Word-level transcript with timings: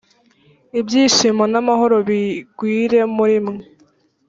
ibyishimo 0.79 1.43
n’ 1.51 1.55
amahoro 1.61 1.95
bigwire 2.07 2.99
muri 3.15 3.37
mwe 3.45 3.63